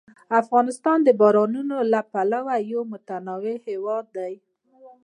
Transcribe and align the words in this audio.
افغانستان 0.41 0.97
د 1.03 1.09
بارانونو 1.21 1.77
له 1.93 2.01
پلوه 2.11 2.55
یو 2.71 2.81
متنوع 2.91 3.55
هېواد 3.67 4.05
دی. 4.17 4.33